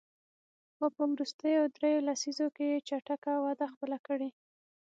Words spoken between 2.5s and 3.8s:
کې یې چټکه وده